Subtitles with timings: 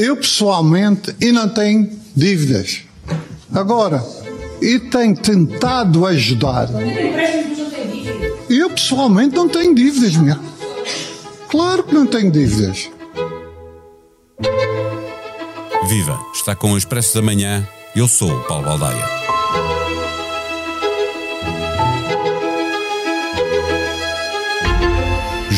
[0.00, 2.80] Eu pessoalmente e não tenho dívidas.
[3.52, 4.02] Agora,
[4.62, 6.70] e tenho tentado ajudar.
[8.48, 10.40] Eu pessoalmente não tenho dívidas, minha.
[11.50, 12.88] Claro que não tenho dívidas.
[15.86, 16.18] Viva!
[16.32, 17.68] Está com o Expresso da Manhã.
[17.94, 19.29] Eu sou o Paulo Baldaia.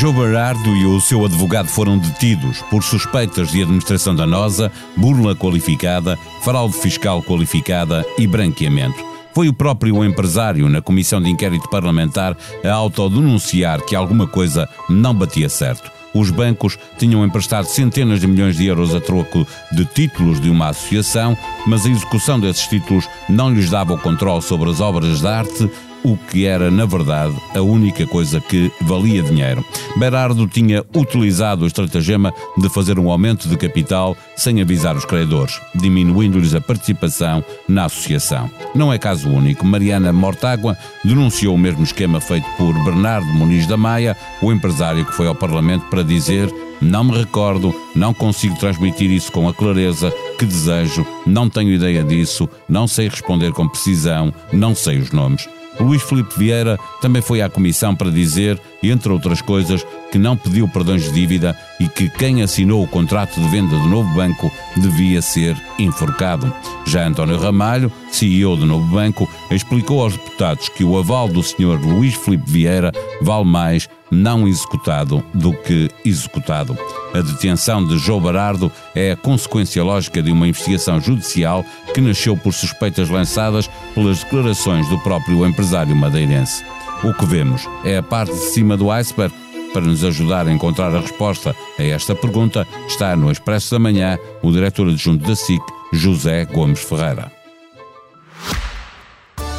[0.02, 6.18] João Berardo e o seu advogado foram detidos por suspeitas de administração danosa, burla qualificada,
[6.42, 8.98] fraude fiscal qualificada e branqueamento.
[9.32, 15.14] Foi o próprio empresário, na comissão de inquérito parlamentar, a autodenunciar que alguma coisa não
[15.14, 15.88] batia certo.
[16.12, 20.70] Os bancos tinham emprestado centenas de milhões de euros a troco de títulos de uma
[20.70, 25.26] associação, mas a execução desses títulos não lhes dava o controle sobre as obras de
[25.28, 25.70] arte
[26.04, 29.64] o que era, na verdade, a única coisa que valia dinheiro.
[29.96, 35.60] Berardo tinha utilizado o estratagema de fazer um aumento de capital sem avisar os credores,
[35.74, 38.50] diminuindo-lhes a participação na associação.
[38.74, 39.66] Não é caso único.
[39.66, 45.14] Mariana Mortágua denunciou o mesmo esquema feito por Bernardo Muniz da Maia, o empresário que
[45.14, 50.12] foi ao Parlamento para dizer não me recordo, não consigo transmitir isso com a clareza
[50.36, 55.48] que desejo, não tenho ideia disso, não sei responder com precisão, não sei os nomes.
[55.80, 60.68] Luís Filipe Vieira também foi à comissão para dizer, entre outras coisas, que não pediu
[60.68, 65.22] perdões de dívida e que quem assinou o contrato de venda do novo banco devia
[65.22, 66.52] ser enforcado.
[66.86, 71.80] Já António Ramalho, CEO do novo banco, explicou aos deputados que o aval do Sr.
[71.80, 76.76] Luís Filipe Vieira vale mais não executado do que executado.
[77.14, 82.36] A detenção de João Barardo é a consequência lógica de uma investigação judicial que nasceu
[82.36, 86.62] por suspeitas lançadas pelas declarações do próprio empresário madeirense.
[87.02, 89.34] O que vemos é a parte de cima do iceberg.
[89.72, 94.18] Para nos ajudar a encontrar a resposta a esta pergunta, está no Expresso da Manhã
[94.42, 97.32] o diretor adjunto da SIC, José Gomes Ferreira.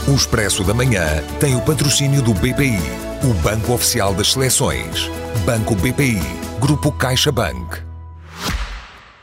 [0.07, 2.77] O Expresso da Manhã tem o patrocínio do BPI,
[3.23, 5.09] o Banco Oficial das Seleções.
[5.45, 6.19] Banco BPI,
[6.59, 7.81] Grupo CaixaBank.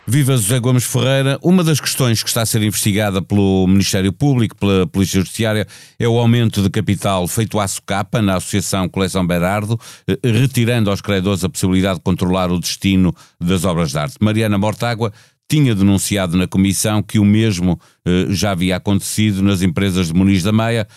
[0.07, 1.39] Viva José Gomes Ferreira.
[1.43, 5.67] Uma das questões que está a ser investigada pelo Ministério Público, pela Polícia Judiciária,
[5.99, 9.79] é o aumento de capital feito à SOCAPA, na Associação Coleção Berardo,
[10.09, 14.17] eh, retirando aos credores a possibilidade de controlar o destino das obras de arte.
[14.19, 15.13] Mariana Mortágua
[15.47, 20.43] tinha denunciado na Comissão que o mesmo eh, já havia acontecido nas empresas de Muniz
[20.43, 20.89] da Meia.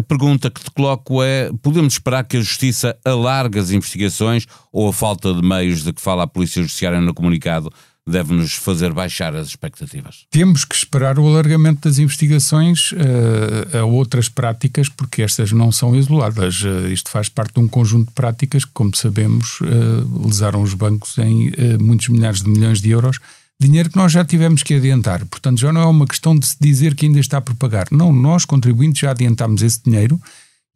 [0.00, 4.88] A pergunta que te coloco é: podemos esperar que a Justiça alargue as investigações ou
[4.88, 7.70] a falta de meios de que fala a Polícia Judiciária no comunicado
[8.06, 10.24] deve-nos fazer baixar as expectativas?
[10.30, 15.94] Temos que esperar o alargamento das investigações uh, a outras práticas, porque estas não são
[15.94, 16.62] isoladas.
[16.62, 20.72] Uh, isto faz parte de um conjunto de práticas que, como sabemos, uh, lesaram os
[20.72, 23.18] bancos em muitos milhares de milhões de euros
[23.60, 25.24] dinheiro que nós já tivemos que adiantar.
[25.26, 27.88] Portanto, já não é uma questão de se dizer que ainda está por pagar.
[27.90, 30.20] Não, nós, contribuintes, já adiantámos esse dinheiro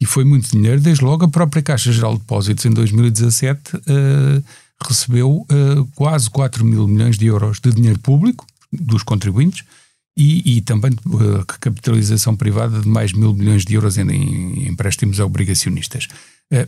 [0.01, 0.81] e foi muito dinheiro.
[0.81, 4.45] Desde logo, a própria Caixa Geral de Depósitos, em 2017, uh,
[4.87, 9.65] recebeu uh, quase 4 mil milhões de euros de dinheiro público dos contribuintes
[10.17, 15.19] e, e também uh, capitalização privada de mais mil milhões de euros em, em empréstimos
[15.21, 16.07] a obrigacionistas.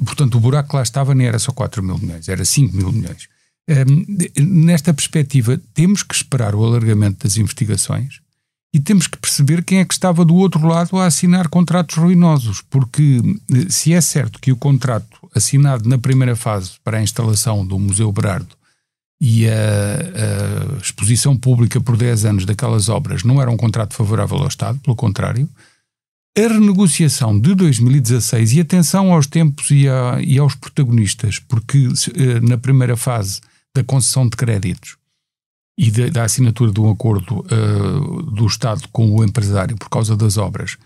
[0.05, 2.91] Portanto, o buraco que lá estava nem era só 4 mil milhões, era 5 mil
[2.91, 3.28] milhões.
[3.69, 8.21] Um, nesta perspectiva, temos que esperar o alargamento das investigações
[8.72, 12.62] e temos que perceber quem é que estava do outro lado a assinar contratos ruinosos,
[12.69, 17.66] porque eh, se é certo que o contrato assinado na primeira fase para a instalação
[17.66, 18.55] do Museu Berardo
[19.21, 24.37] e a, a exposição pública por 10 anos daquelas obras não era um contrato favorável
[24.37, 25.49] ao Estado, pelo contrário,
[26.37, 32.41] a renegociação de 2016, e atenção aos tempos e, a, e aos protagonistas, porque eh,
[32.41, 33.41] na primeira fase
[33.76, 34.97] da concessão de créditos
[35.78, 40.38] e da assinatura de um acordo uh, do Estado com o empresário por causa das
[40.38, 40.78] obras.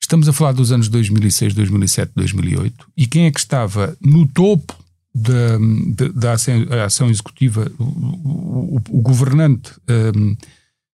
[0.00, 2.86] Estamos a falar dos anos 2006, 2007, 2008.
[2.96, 4.74] E quem é que estava no topo
[5.14, 6.32] da, da,
[6.72, 7.70] da ação, executiva?
[7.78, 9.72] O, o, o governante
[10.16, 10.36] um, uh,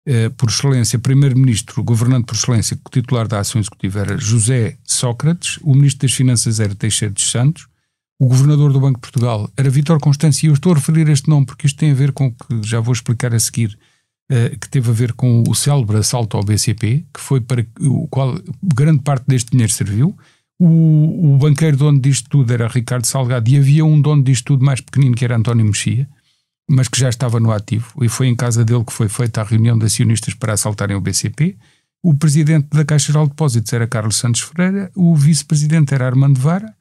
[0.06, 5.74] eh, por excelência, primeiro-ministro, governante por excelência, titular da ação executiva era José Sócrates, o
[5.76, 7.68] ministro das Finanças era Teixeira dos Santos,
[8.24, 11.30] o governador do Banco de Portugal era Vítor Constâncio, e eu estou a referir este
[11.30, 13.78] nome porque isto tem a ver com o que já vou explicar a seguir,
[14.32, 18.08] uh, que teve a ver com o célebre assalto ao BCP, que foi para o
[18.08, 20.18] qual grande parte deste dinheiro serviu.
[20.58, 24.64] O, o banqueiro dono disto tudo era Ricardo Salgado e havia um dono disto tudo
[24.64, 26.08] mais pequenino que era António Mexia,
[26.70, 29.44] mas que já estava no ativo, e foi em casa dele que foi feita a
[29.44, 31.58] reunião de acionistas para assaltarem o BCP.
[32.02, 36.40] O presidente da Caixa Geral de Depósitos era Carlos Santos Ferreira, o vice-presidente era Armando
[36.40, 36.74] Vara,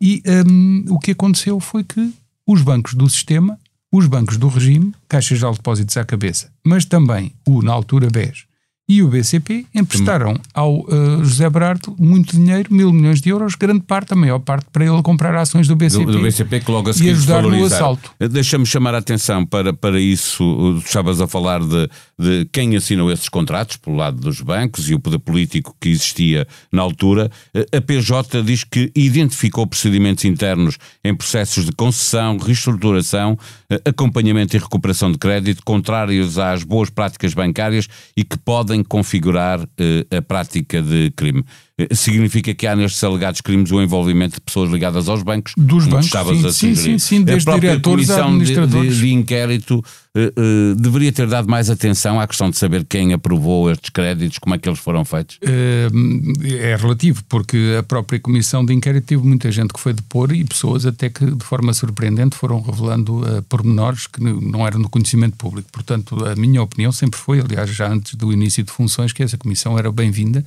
[0.00, 2.12] e um, o que aconteceu foi que
[2.46, 3.58] os bancos do sistema
[3.92, 8.49] os bancos do regime, caixas de depósitos à cabeça, mas também o, na altura, BES
[8.90, 13.82] e o BCP emprestaram ao uh, José Berardo muito dinheiro, mil milhões de euros, grande
[13.84, 16.06] parte, a maior parte, para ele comprar ações do BCP.
[16.06, 18.10] Do, do BCP que logo a seguir e ajudar no assalto.
[18.18, 20.76] Eh, deixa-me chamar a atenção para, para isso.
[20.84, 21.88] Estavas a falar de,
[22.18, 26.44] de quem assinou esses contratos, pelo lado dos bancos e o poder político que existia
[26.72, 27.30] na altura.
[27.54, 33.38] Eh, a PJ diz que identificou procedimentos internos em processos de concessão, reestruturação,
[33.84, 40.16] acompanhamento e recuperação de crédito contrários às boas práticas bancárias e que podem configurar uh,
[40.16, 41.44] a prática de crime.
[41.80, 45.52] Uh, significa que há nestes alegados crimes o envolvimento de pessoas ligadas aos bancos?
[45.56, 49.82] Dos bancos, sim, sim, sim, sim, desde a própria comissão de, de, de, inquérito
[50.16, 54.54] uh, deveria ter dado mais atenção à questão de saber quem aprovou estes créditos, como
[54.54, 55.38] é que eles foram feitos?
[55.42, 60.44] é relativo, porque a própria comissão de inquérito teve muita gente que foi depor e
[60.44, 65.68] pessoas até que de forma surpreendente foram revelando pormenores que não eram do conhecimento público.
[65.72, 69.38] Portanto, a minha opinião sempre foi, aliás, já antes do início de funções que essa
[69.38, 70.44] comissão era bem-vinda.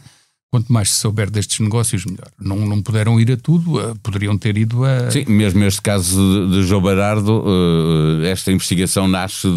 [0.54, 2.28] Quanto mais se souber destes negócios, melhor.
[2.40, 5.10] Não, não puderam ir a tudo, uh, poderiam ter ido a.
[5.10, 9.48] Sim, mesmo neste caso de, de João Barardo, uh, esta investigação nasce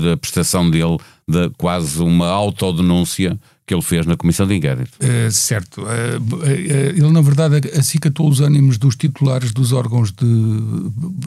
[0.00, 0.96] da prestação dele
[1.26, 3.36] de quase uma autodenúncia
[3.66, 4.96] que ele fez na Comissão de Inquérito.
[5.02, 5.82] Uh, certo.
[6.44, 10.24] ele, na verdade, acicatou os ânimos dos titulares dos órgãos de,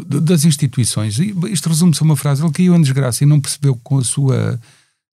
[0.07, 1.19] de das instituições.
[1.19, 4.57] Isto resume-se a uma frase: ele caiu em desgraça e não percebeu com a sua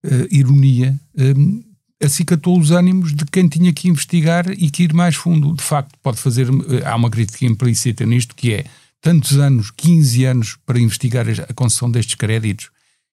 [0.05, 1.63] uh, ironia, um,
[2.01, 5.53] acicatou os ânimos de quem tinha que investigar e que ir mais fundo.
[5.53, 6.47] De facto, pode fazer.
[6.47, 8.65] Eh, há uma crítica implícita nisto que é
[9.01, 12.69] tantos anos, 15 anos, para investigar a concessão destes créditos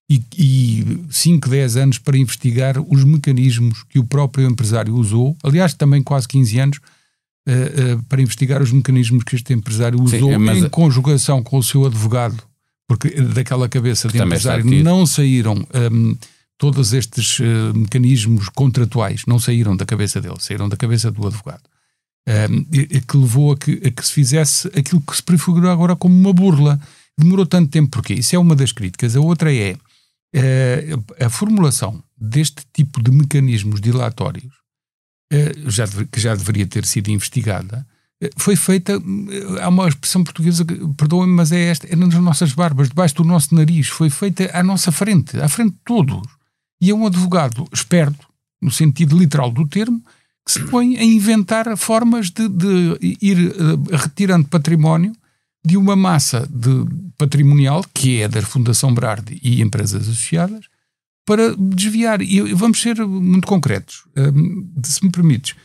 [0.08, 5.74] e, e 5, 10 anos para investigar os mecanismos que o próprio empresário usou, aliás,
[5.74, 6.80] também quase 15 anos.
[7.48, 10.58] Uh, uh, para investigar os mecanismos que este empresário usou Sim, mas...
[10.58, 12.42] em conjugação com o seu advogado,
[12.88, 15.54] porque daquela cabeça de empresário não saíram
[15.92, 16.16] um,
[16.58, 21.62] todos estes uh, mecanismos contratuais não saíram da cabeça dele, saíram da cabeça do advogado.
[22.28, 25.94] Uh, e, que levou a que, a que, se fizesse aquilo que se prefigurou agora
[25.94, 26.80] como uma burla.
[27.16, 29.14] Demorou tanto tempo porque isso é uma das críticas.
[29.14, 34.52] A outra é uh, a formulação deste tipo de mecanismos dilatórios,
[35.66, 37.86] já, que já deveria ter sido investigada,
[38.36, 38.94] foi feita,
[39.60, 40.64] há uma expressão portuguesa,
[40.96, 44.62] perdoem-me, mas é esta, é nas nossas barbas, debaixo do nosso nariz, foi feita à
[44.62, 46.35] nossa frente, à frente de todos.
[46.81, 48.26] E é um advogado esperto,
[48.61, 50.02] no sentido literal do termo,
[50.44, 55.12] que se põe a inventar formas de, de ir uh, retirando património
[55.64, 56.87] de uma massa de
[57.19, 60.67] patrimonial, que é da Fundação Brard e empresas associadas,
[61.26, 62.23] para desviar.
[62.23, 65.56] E vamos ser muito concretos, uh, se me permites.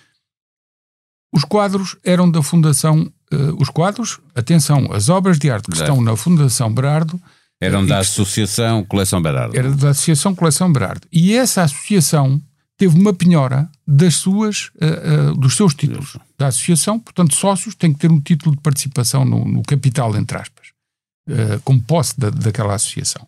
[1.33, 3.11] Os quadros eram da Fundação.
[3.31, 7.21] Uh, os quadros, atenção, as obras de arte que estão na Fundação Brardo
[7.61, 9.55] eram da Associação Coleção Berardo.
[9.55, 11.07] Era da Associação Coleção Berardo.
[11.11, 12.41] E essa associação
[12.75, 17.93] teve uma penhora das suas, uh, uh, dos seus títulos da associação, portanto, sócios têm
[17.93, 20.69] que ter um título de participação no, no capital, entre aspas,
[21.29, 23.27] uh, como posse da, daquela associação.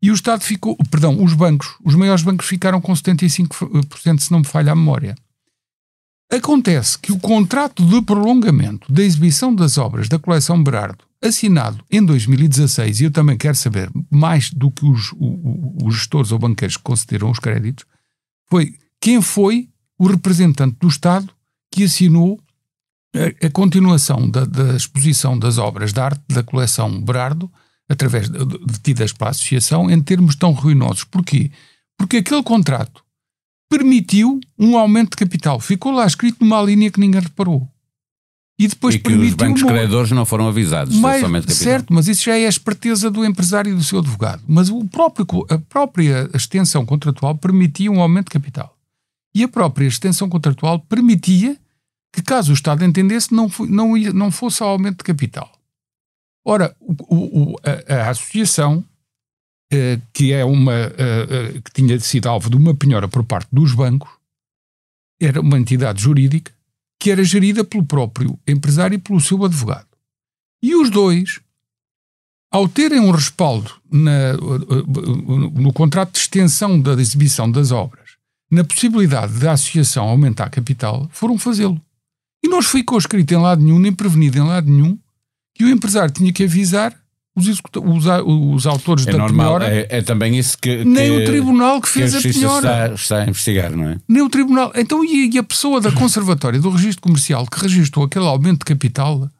[0.00, 4.38] E o Estado ficou, perdão, os bancos, os maiores bancos ficaram com 75%, se não
[4.38, 5.16] me falha a memória.
[6.32, 12.02] Acontece que o contrato de prolongamento da exibição das obras da coleção Berardo assinado em
[12.02, 15.14] 2016, e eu também quero saber mais do que os,
[15.84, 17.84] os, gestores ou banqueiros que concederam os créditos,
[18.48, 21.32] foi quem foi o representante do Estado
[21.70, 22.40] que assinou
[23.14, 27.52] a, a continuação da, da, exposição das obras de arte da coleção Berardo,
[27.88, 31.04] através de, de tidas pela associação, em termos tão ruinosos.
[31.04, 31.52] Porquê?
[31.96, 33.04] Porque aquele contrato
[33.72, 35.58] permitiu um aumento de capital.
[35.58, 37.66] Ficou lá escrito numa linha que ninguém reparou.
[38.58, 39.72] E depois e que os bancos uma...
[39.72, 40.94] credores não foram avisados.
[40.96, 41.22] Mas,
[41.56, 44.42] certo, mas isso já é a esperteza do empresário e do seu advogado.
[44.46, 48.76] Mas o próprio, a própria extensão contratual permitia um aumento de capital.
[49.34, 51.56] E a própria extensão contratual permitia
[52.12, 55.50] que, caso o Estado entendesse, não, não, não fosse aumento de capital.
[56.44, 58.84] Ora, o, o, a, a, associação,
[60.12, 63.74] que é uma eh, eh, que tinha sido alvo de uma penhora por parte dos
[63.74, 64.10] bancos,
[65.20, 66.52] era uma entidade jurídica
[67.00, 69.86] que era gerida pelo próprio empresário e pelo seu advogado.
[70.62, 71.40] E os dois,
[72.50, 78.10] ao terem um respaldo na, no contrato de extensão da exibição das obras,
[78.50, 81.80] na possibilidade da associação aumentar capital, foram fazê-lo.
[82.44, 84.98] E não ficou escrito em lado nenhum, nem prevenido em lado nenhum,
[85.54, 86.94] que o empresário tinha que avisar
[87.34, 89.74] os, os, os autores é da normal, penhora.
[89.74, 92.68] É, é, também isso que, nem o tribunal que fez que a, a penhora.
[92.68, 93.98] Está, está, a investigar, não é?
[94.06, 94.70] Nem o tribunal.
[94.74, 98.66] Então, e, e a pessoa da conservatória do registro comercial que registrou aquele aumento de
[98.66, 99.30] capital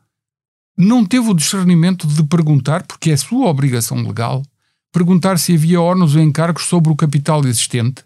[0.77, 4.43] não teve o discernimento de perguntar, porque é sua obrigação legal,
[4.91, 8.03] perguntar se havia órgãos ou encargos sobre o capital existente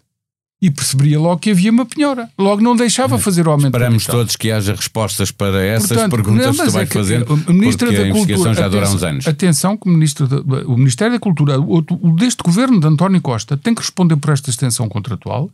[0.59, 2.29] e perceberia logo que havia uma penhora.
[2.37, 6.45] Logo não deixava fazer o aumento Esperamos todos que haja respostas para essas Portanto, perguntas
[6.45, 9.27] não, que tu vais é fazer, o Ministro da a Cultura, já dura uns anos.
[9.27, 13.21] Atenção que o, Ministro da, o Ministério da Cultura, o, o, deste governo de António
[13.21, 15.51] Costa, tem que responder por esta extensão contratual.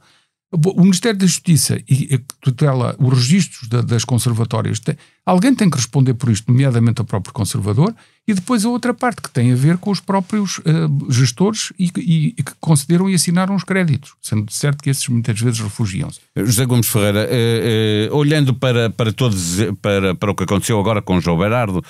[0.54, 4.96] O Ministério da Justiça e tutela os registros das conservatórias, tem,
[5.26, 7.94] alguém tem que responder por isto, nomeadamente o próprio conservador,
[8.26, 11.92] e depois a outra parte que tem a ver com os próprios uh, gestores e,
[11.98, 16.22] e, e, que concederam e assinaram os créditos, sendo certo que esses muitas vezes refugiam-se.
[16.38, 21.02] José Gomes Ferreira, uh, uh, olhando para, para, todos, para, para o que aconteceu agora
[21.02, 21.84] com João Berardo,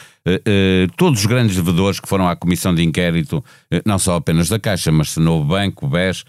[0.95, 3.43] todos os grandes devedores que foram à comissão de inquérito,
[3.85, 6.23] não só apenas da Caixa, mas Novo Banco, BES,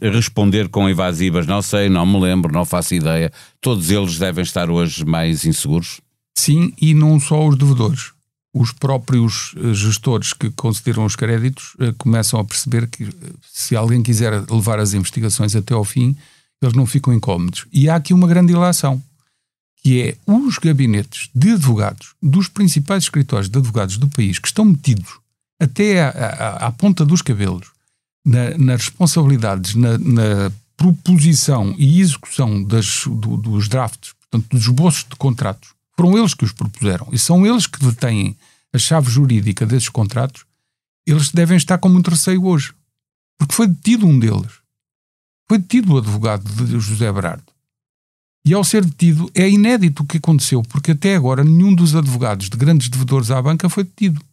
[0.00, 4.70] responder com evasivas, não sei, não me lembro, não faço ideia, todos eles devem estar
[4.70, 6.00] hoje mais inseguros?
[6.36, 8.12] Sim, e não só os devedores
[8.54, 13.08] os próprios eh, gestores que concederam os créditos eh, começam a perceber que eh,
[13.50, 16.16] se alguém quiser levar as investigações até ao fim,
[16.60, 17.66] eles não ficam incómodos.
[17.72, 19.02] E há aqui uma grande ilação,
[19.76, 24.64] que é os gabinetes de advogados dos principais escritórios de advogados do país que estão
[24.64, 25.18] metidos
[25.58, 27.68] até à, à, à ponta dos cabelos
[28.24, 35.04] na, nas responsabilidades, na, na, proposição e execução das, do, dos drafts, portanto, dos esboços
[35.08, 38.36] de contratos, foram eles que os propuseram e são eles que detêm
[38.72, 40.44] a chave jurídica desses contratos.
[41.06, 42.72] Eles devem estar com muito receio hoje.
[43.38, 44.52] Porque foi detido um deles.
[45.48, 47.52] Foi detido o advogado de José Berardo.
[48.44, 52.48] E ao ser detido, é inédito o que aconteceu, porque até agora nenhum dos advogados
[52.48, 54.20] de grandes devedores à banca foi detido.
[54.20, 54.24] O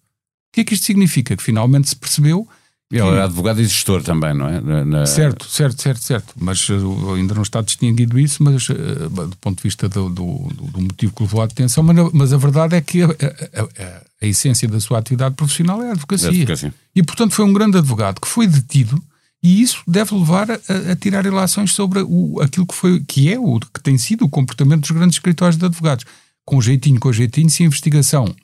[0.53, 1.35] que é que isto significa?
[1.35, 2.47] Que finalmente se percebeu
[2.91, 4.83] ele era advogado e gestor também, não é?
[4.83, 5.05] Na...
[5.05, 6.33] Certo, certo, certo, certo.
[6.35, 8.75] Mas uh, ainda não está distinguido isso, mas uh,
[9.09, 12.37] do ponto de vista do, do, do, motivo que levou à detenção, mas, mas a
[12.37, 16.29] verdade é que a, a, a, a, essência da sua atividade profissional é a advocacia.
[16.29, 16.73] advocacia.
[16.95, 18.99] E, portanto, foi um grande advogado que foi detido
[19.41, 20.55] e isso deve levar a,
[20.91, 24.29] a tirar relações sobre o, aquilo que, foi, que é o que tem sido o
[24.29, 26.05] comportamento dos grandes escritórios de advogados.
[26.43, 28.35] Com jeitinho, com jeitinho, se a investigação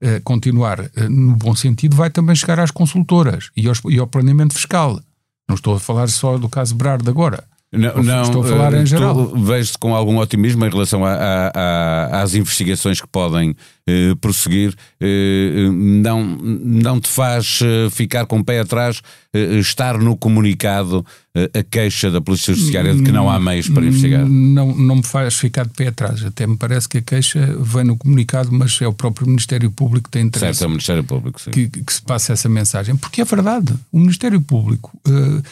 [0.00, 4.54] eh, continuar uh, no bom sentido, vai também chegar às consultoras e, e ao planeamento
[4.54, 5.00] fiscal.
[5.48, 7.44] Não estou a falar só do caso Brard agora.
[7.76, 9.32] Não, não, estou a falar em geral.
[9.36, 13.54] Vejo-se com algum otimismo em relação a, a, a, às investigações que podem
[13.86, 14.74] eh, prosseguir.
[15.00, 19.02] Eh, não, não te faz eh, ficar com o pé atrás
[19.32, 21.04] eh, estar no comunicado
[21.34, 24.24] eh, a queixa da Polícia Judiciária de que não há meios para investigar?
[24.24, 26.24] Não, não me faz ficar de pé atrás.
[26.24, 30.04] Até me parece que a queixa vem no comunicado, mas é o próprio Ministério Público
[30.04, 30.58] que tem interesse.
[30.58, 31.50] Certo, é o Ministério Público, sim.
[31.50, 32.96] Que, que se passe essa mensagem.
[32.96, 33.74] Porque é verdade.
[33.90, 35.42] O Ministério Público uh, eh,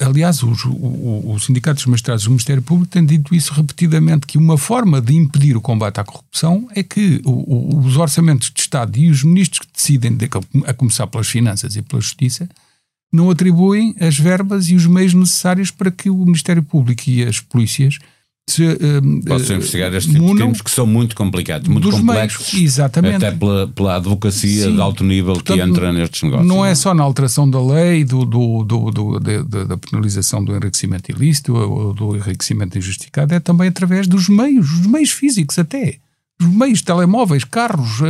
[0.00, 4.36] aliás, os, o, o Sindicato dos Magistrados do Ministério Público tem dito isso repetidamente, que
[4.36, 8.98] uma forma de impedir o combate à corrupção é que o, os orçamentos de Estado
[8.98, 10.28] e os ministros que decidem, de,
[10.66, 12.48] a começar pelas finanças e pela justiça,
[13.12, 17.40] não atribuem as verbas e os meios necessários para que o Ministério Público e as
[17.40, 17.98] polícias
[18.52, 23.16] se, uh, Posso investigar estes tipos de que são muito complicados, muito complexos, meios, exatamente.
[23.16, 24.74] até pela, pela advocacia Sim.
[24.74, 26.48] de alto nível Portanto, que entra nestes negócios.
[26.48, 30.44] Não é só na alteração da lei, do, do, do, do de, de, da penalização
[30.44, 35.58] do enriquecimento ilícito ou do enriquecimento injustificado, é também através dos meios, os meios físicos
[35.58, 35.96] até,
[36.40, 38.00] os meios telemóveis, carros,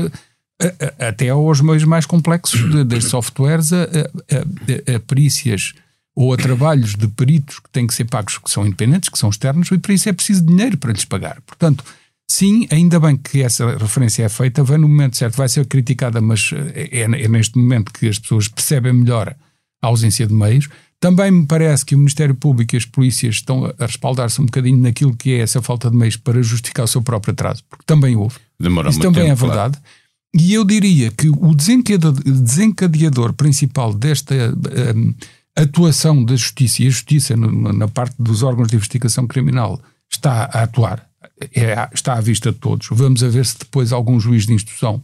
[0.99, 5.75] até aos meios mais complexos, desde softwares a, a, a, a perícias
[6.21, 9.31] ou a trabalhos de peritos que têm que ser pagos, que são independentes, que são
[9.31, 11.41] externos, e para isso é preciso dinheiro para lhes pagar.
[11.47, 11.83] Portanto,
[12.31, 16.21] sim, ainda bem que essa referência é feita, vem no momento certo, vai ser criticada,
[16.21, 19.35] mas eh, é, é neste momento que as pessoas percebem melhor
[19.81, 20.69] a ausência de meios.
[21.01, 24.77] Também me parece que o Ministério Público e as polícias estão a respaldar-se um bocadinho
[24.77, 28.15] naquilo que é essa falta de meios para justificar o seu próprio atraso, porque também
[28.15, 28.37] houve.
[28.61, 29.79] Demora Isso também tempo, é verdade.
[29.79, 29.91] Claro.
[30.35, 35.25] E eu diria que o desencadeador, desencadeador principal desta um, eh,
[35.63, 40.63] atuação da justiça e a justiça na parte dos órgãos de investigação criminal está a
[40.63, 41.07] atuar,
[41.55, 42.89] é, está à vista de todos.
[42.91, 45.03] Vamos a ver se depois algum juiz de instrução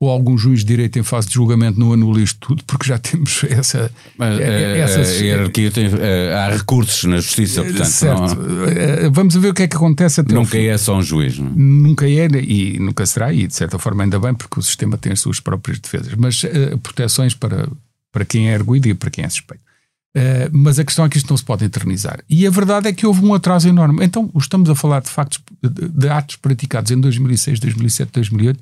[0.00, 2.98] ou algum juiz de direito em fase de julgamento não anula isto tudo, porque já
[2.98, 3.90] temos essa.
[4.16, 7.84] Mas, é, essas, a hierarquia tem, é, há recursos na justiça, portanto.
[7.84, 8.20] Certo.
[8.20, 11.50] Não, Vamos ver o que é que acontece até Nunca é só um juiz, não?
[11.50, 15.12] Nunca é e nunca será, e de certa forma ainda bem, porque o sistema tem
[15.12, 17.68] as suas próprias defesas, mas uh, proteções para,
[18.10, 19.69] para quem é arguído e para quem é suspeito.
[20.16, 22.20] Uh, mas a questão é que isto não se pode eternizar.
[22.28, 24.04] E a verdade é que houve um atraso enorme.
[24.04, 28.60] Então, estamos a falar de factos, de, de atos praticados em 2006, 2007, 2008,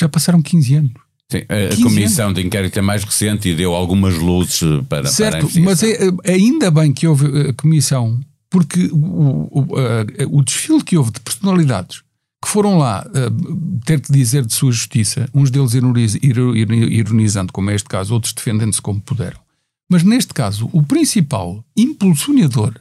[0.00, 0.92] já passaram 15 anos.
[1.30, 2.40] Sim, a comissão anos.
[2.40, 5.96] de inquérito é mais recente e deu algumas luzes para, certo, para a mas é,
[6.26, 8.20] ainda bem que houve a comissão,
[8.50, 9.66] porque o, o,
[10.28, 12.02] o desfile que houve de personalidades
[12.42, 15.74] que foram lá uh, ter que dizer de sua justiça, uns deles
[16.20, 19.38] ironizando, como é este caso, outros defendendo-se como puderam.
[19.92, 22.72] Mas neste caso, o principal impulsionador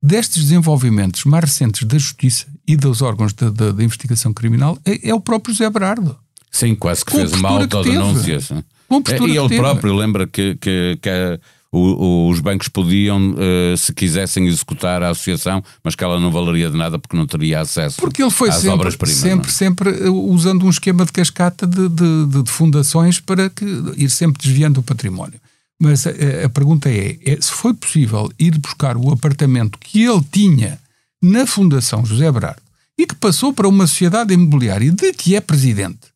[0.00, 5.18] destes desenvolvimentos mais recentes da justiça e dos órgãos da investigação criminal é, é, o
[5.18, 6.16] próprio José Berardo.
[6.52, 8.38] Sim, quase que fez uma autodenúncia.
[8.48, 11.40] É, e ele próprio lembra que, que, que
[11.72, 16.70] o, os bancos podiam, uh, se quisessem, executar a associação, mas que ela não valeria
[16.70, 19.18] de nada porque não teria acesso porque ele foi às sempre, obras-primas.
[19.18, 19.52] Sempre, não?
[19.52, 23.64] sempre eh, usando um esquema de cascata de, de, de, de, fundações para que,
[23.96, 25.40] ir sempre desviando o património.
[25.82, 26.10] Mas a,
[26.44, 30.78] a pergunta é, é, se foi possível ir buscar o apartamento que ele tinha
[31.20, 32.62] na Fundação José Berardo
[32.96, 36.12] e que passou para uma sociedade imobiliária de que é presidente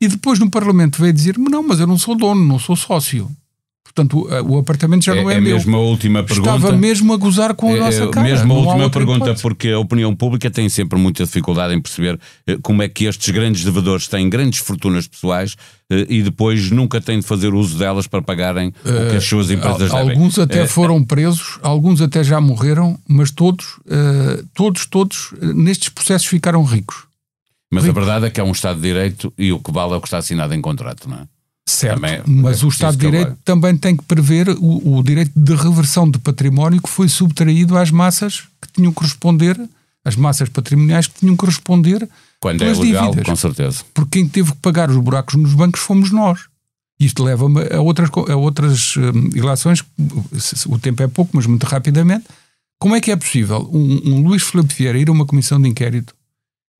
[0.00, 3.28] e depois no Parlamento veio dizer-me não, mas eu não sou dono, não sou sócio.
[3.92, 5.56] Portanto, o, o apartamento já é, não é, é meu.
[5.56, 6.54] mesmo a última pergunta.
[6.56, 8.28] Estava mesmo a gozar com a é, nossa cara.
[8.28, 9.42] Mesmo a última pergunta, hipótese.
[9.42, 13.28] porque a opinião pública tem sempre muita dificuldade em perceber eh, como é que estes
[13.30, 15.56] grandes devedores têm grandes fortunas pessoais
[15.90, 19.24] eh, e depois nunca têm de fazer uso delas para pagarem uh, o que as
[19.24, 20.10] suas empresas uh, devem.
[20.12, 23.80] Alguns até uh, foram presos, alguns até já morreram, mas todos,
[24.54, 27.10] todos, todos nestes processos ficaram ricos.
[27.72, 29.96] Mas a verdade é que é um Estado de Direito e o que vale é
[29.96, 31.39] o que está assinado em contrato, não é?
[31.68, 35.32] Certo, também, mas é o Estado de Direito também tem que prever o, o, direito
[35.36, 39.56] de reversão de património que foi subtraído às massas que tinham que responder,
[40.04, 42.08] as massas patrimoniais que tinham que responder
[42.40, 43.26] quando é legal, dívidas.
[43.26, 43.84] com certeza.
[43.94, 46.40] Porque quem teve que pagar os buracos nos bancos fomos nós.
[46.98, 49.82] Isto leva-me a outras, a outras um, ilações,
[50.66, 52.24] o tempo é pouco, mas muito rapidamente.
[52.78, 55.68] Como é que é possível um, um Luís Filipe Vieira ir a uma comissão de
[55.68, 56.14] inquérito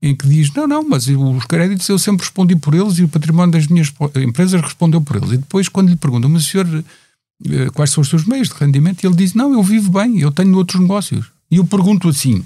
[0.02, 3.08] em que diz: não, não, mas os créditos eu sempre respondi por eles e o
[3.08, 5.32] património das minhas empresas respondeu por eles.
[5.32, 6.66] E depois, quando lhe perguntam, mas senhor,
[7.46, 9.04] eh, quais são os seus meios de rendimento?
[9.04, 11.26] Ele diz: não, eu vivo bem, eu tenho outros negócios.
[11.50, 12.44] E eu pergunto assim: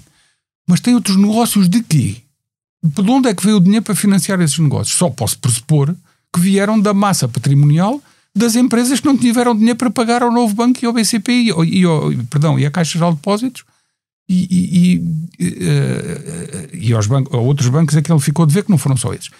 [0.68, 2.16] mas tem outros negócios de quê?
[2.82, 4.96] De onde é que veio o dinheiro para financiar esses negócios?
[4.96, 5.94] Só posso pressupor
[6.32, 8.02] que vieram da massa patrimonial
[8.36, 11.50] das empresas que não tiveram dinheiro para pagar ao novo banco e ao BCP e,
[11.50, 13.64] e, perdão, e à Caixa Geral de Depósitos
[14.28, 14.94] e, e,
[15.38, 18.78] e, e aos bancos, a outros bancos é que ele ficou de ver que não
[18.78, 19.30] foram só esses.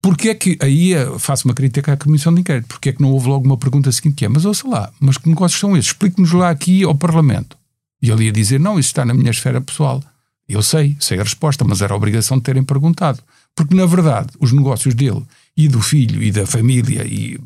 [0.00, 3.02] Porque é que, aí eh, faço uma crítica à Comissão de Inquérito, porque é que
[3.02, 5.76] não houve logo uma pergunta seguinte que é, mas ouça lá, mas que negócios são
[5.76, 5.90] esses?
[5.90, 7.56] Explique-nos lá aqui ao Parlamento.
[8.00, 10.02] E ele ia dizer, não, isso está na minha esfera pessoal.
[10.48, 13.20] Eu sei, sei a resposta, mas era obrigação de terem perguntado.
[13.54, 15.22] Porque, na verdade, os negócios dele
[15.56, 17.38] e do filho e da família e,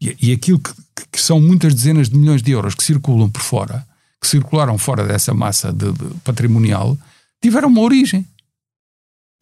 [0.00, 0.72] e, e aquilo que,
[1.10, 3.84] que, são muitas dezenas de milhões de euros que circulam por fora,
[4.20, 6.96] que circularam fora dessa massa de, de patrimonial
[7.42, 8.26] tiveram uma origem.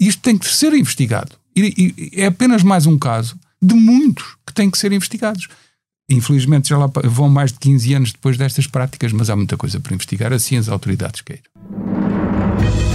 [0.01, 1.37] Isto tem que ser investigado.
[1.57, 5.49] E, e, é apenas mais um caso de muitos que têm que ser investigados.
[6.09, 9.81] Infelizmente já lá vão mais de 15 anos depois destas práticas, mas há muita coisa
[9.81, 11.43] para investigar, assim as autoridades queiram.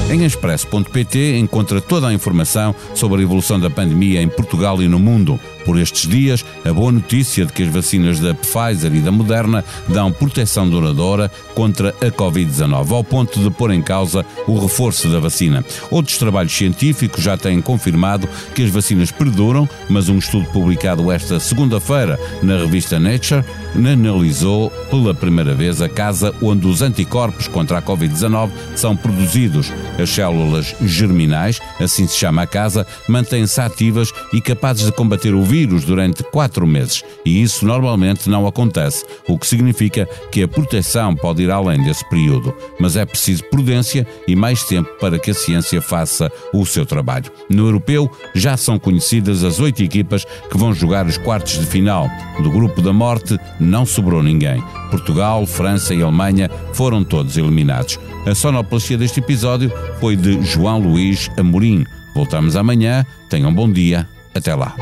[0.10, 5.00] Em expresso.pt encontra toda a informação sobre a evolução da pandemia em Portugal e no
[5.00, 5.40] mundo.
[5.66, 9.64] Por estes dias, a boa notícia de que as vacinas da Pfizer e da Moderna
[9.88, 15.20] dão proteção duradoura contra a Covid-19, ao ponto de pôr em causa o reforço da
[15.20, 15.64] vacina.
[15.90, 21.40] Outros trabalhos científicos já têm confirmado que as vacinas perduram, mas um estudo publicado esta
[21.40, 23.44] segunda-feira na revista Nature
[23.76, 29.72] analisou pela primeira vez a casa onde os anticorpos contra a Covid-19 são produzidos.
[30.00, 35.44] As células germinais, assim se chama a casa, mantêm-se ativas e capazes de combater o
[35.54, 37.04] vírus durante quatro meses.
[37.24, 42.04] E isso normalmente não acontece, o que significa que a proteção pode ir além desse
[42.10, 42.52] período.
[42.80, 47.32] Mas é preciso prudência e mais tempo para que a ciência faça o seu trabalho.
[47.48, 52.10] No europeu já são conhecidas as oito equipas que vão jogar os quartos de final.
[52.42, 54.60] Do grupo da morte não sobrou ninguém.
[54.90, 58.00] Portugal, França e Alemanha foram todos eliminados.
[58.26, 61.86] A sonoplastia deste episódio foi de João Luís Amorim.
[62.16, 63.06] Voltamos amanhã.
[63.30, 64.10] Tenham um bom dia.
[64.34, 64.76] Até lá.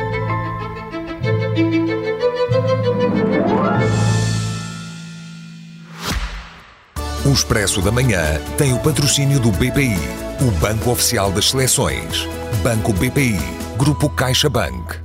[7.32, 9.96] O Expresso da Manhã tem o patrocínio do BPI,
[10.42, 12.28] o Banco Oficial das Seleções.
[12.62, 13.40] Banco BPI,
[13.78, 15.01] Grupo CaixaBank.